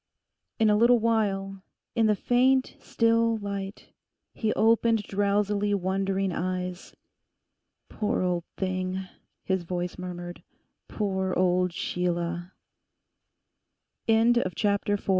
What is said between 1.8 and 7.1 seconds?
in the faint, still light, he opened drowsily wondering eyes.